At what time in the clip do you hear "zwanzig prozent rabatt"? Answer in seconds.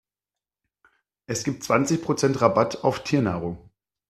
1.63-2.83